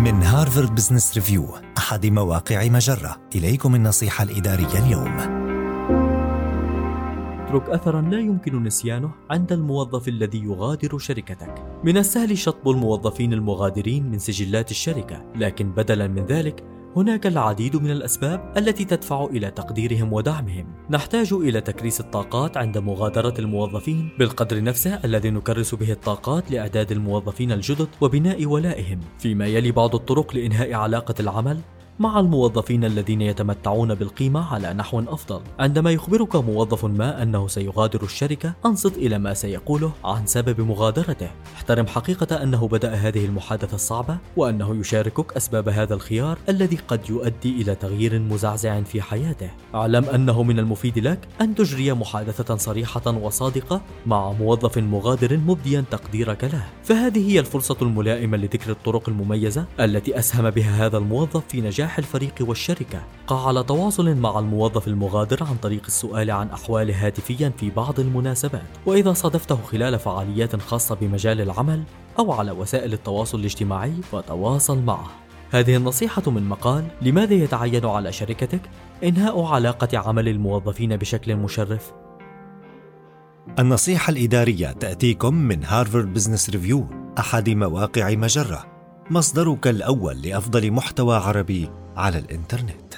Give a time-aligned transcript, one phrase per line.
[0.00, 3.16] من هارفارد بزنس ريفيو أحد مواقع مجرة.
[3.34, 5.16] إليكم النصيحة الإدارية اليوم.
[7.44, 11.54] اترك أثرا لا يمكن نسيانه عند الموظف الذي يغادر شركتك.
[11.84, 16.64] من السهل شطب الموظفين المغادرين من سجلات الشركة لكن بدلا من ذلك
[16.96, 20.66] هناك العديد من الأسباب التي تدفع إلى تقديرهم ودعمهم.
[20.90, 27.52] نحتاج إلى تكريس الطاقات عند مغادرة الموظفين بالقدر نفسه الذي نكرس به الطاقات لإعداد الموظفين
[27.52, 29.00] الجدد وبناء ولائهم.
[29.18, 31.60] فيما يلي بعض الطرق لإنهاء علاقة العمل
[32.00, 35.40] مع الموظفين الذين يتمتعون بالقيمة على نحو أفضل.
[35.58, 41.30] عندما يخبرك موظف ما أنه سيغادر الشركة أنصت إلى ما سيقوله عن سبب مغادرته.
[41.54, 47.62] احترم حقيقة أنه بدأ هذه المحادثة الصعبة وأنه يشاركك أسباب هذا الخيار الذي قد يؤدي
[47.62, 49.50] إلى تغيير مزعزع في حياته.
[49.74, 56.44] اعلم أنه من المفيد لك أن تجري محادثة صريحة وصادقة مع موظف مغادر مبديا تقديرك
[56.44, 56.64] له.
[56.84, 61.98] فهذه هي الفرصة الملائمة لذكر الطرق المميزة التي أسهم بها هذا الموظف في نجاح نجاح
[61.98, 63.02] الفريق والشركة.
[63.26, 68.62] قع على تواصل مع الموظف المغادر عن طريق السؤال عن أحواله هاتفيا في بعض المناسبات.
[68.86, 71.82] وإذا صادفته خلال فعاليات خاصة بمجال العمل
[72.18, 75.10] أو على وسائل التواصل الاجتماعي فتواصل معه.
[75.50, 78.60] هذه النصيحة من مقال لماذا يتعين على شركتك
[79.04, 81.92] إنهاء علاقة عمل الموظفين بشكل مشرف؟
[83.58, 86.86] النصيحة الإدارية تأتيكم من هارفارد بزنس ريفيو
[87.18, 88.70] أحد مواقع مجرة.
[89.10, 92.89] مصدرك الأول لأفضل محتوى عربي على الإنترنت.